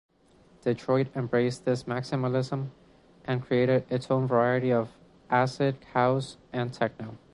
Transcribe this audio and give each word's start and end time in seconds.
Detroit 0.63 1.15
embraced 1.15 1.63
this 1.63 1.83
maximalism 1.83 2.71
and 3.23 3.43
created 3.45 3.85
its 3.91 4.09
own 4.09 4.27
variant 4.27 4.71
of 4.73 4.95
acid 5.29 5.75
house 5.93 6.37
and 6.51 6.73
techno. 6.73 7.19